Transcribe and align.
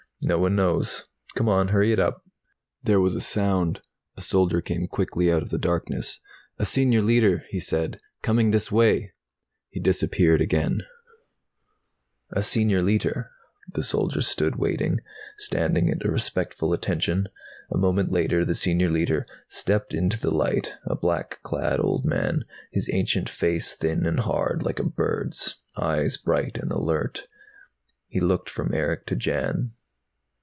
"No 0.23 0.37
one 0.37 0.55
knows. 0.55 1.07
Come 1.33 1.49
on, 1.49 1.69
hurry 1.69 1.91
it 1.91 1.99
up!" 1.99 2.21
There 2.83 2.99
was 2.99 3.15
a 3.15 3.21
sound. 3.21 3.81
A 4.15 4.21
soldier 4.21 4.61
came 4.61 4.85
quickly 4.87 5.31
out 5.31 5.41
of 5.41 5.49
the 5.49 5.57
darkness. 5.57 6.19
"A 6.59 6.65
Senior 6.65 7.01
Leiter," 7.01 7.41
he 7.49 7.59
said. 7.59 7.99
"Coming 8.21 8.51
this 8.51 8.71
way." 8.71 9.13
He 9.69 9.79
disappeared 9.79 10.39
again. 10.39 10.83
"A 12.29 12.43
Senior 12.43 12.83
Leiter." 12.83 13.31
The 13.73 13.81
soldiers 13.83 14.27
stood 14.27 14.57
waiting, 14.57 14.99
standing 15.39 15.89
at 15.89 16.05
a 16.05 16.11
respectful 16.11 16.71
attention. 16.71 17.27
A 17.71 17.77
moment 17.79 18.11
later 18.11 18.45
the 18.45 18.53
Senior 18.53 18.91
Leiter 18.91 19.25
stepped 19.49 19.91
into 19.91 20.19
the 20.19 20.29
light, 20.29 20.71
a 20.85 20.95
black 20.95 21.39
clad 21.41 21.79
old 21.79 22.05
man, 22.05 22.45
his 22.71 22.91
ancient 22.93 23.27
face 23.27 23.73
thin 23.73 24.05
and 24.05 24.19
hard, 24.19 24.61
like 24.61 24.77
a 24.77 24.83
bird's, 24.83 25.63
eyes 25.77 26.15
bright 26.17 26.59
and 26.59 26.71
alert. 26.71 27.27
He 28.07 28.19
looked 28.19 28.51
from 28.51 28.71
Erick 28.71 29.07
to 29.07 29.15
Jan. 29.15 29.71